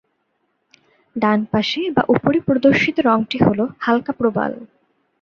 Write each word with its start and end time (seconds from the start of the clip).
ডানপাশে 1.15 1.81
বা 1.95 2.03
উপরে 2.07 2.37
প্রদর্শিত 2.47 2.97
রঙটি 2.99 3.37
হলো 3.47 3.63
হালকা 3.79 4.13
প্রবাল। 4.19 4.51